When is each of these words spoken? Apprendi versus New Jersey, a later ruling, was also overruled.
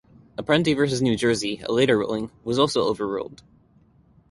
Apprendi 0.35 0.75
versus 0.75 0.99
New 0.99 1.15
Jersey, 1.15 1.59
a 1.63 1.71
later 1.71 1.95
ruling, 1.95 2.31
was 2.43 2.57
also 2.57 2.81
overruled. 2.87 3.43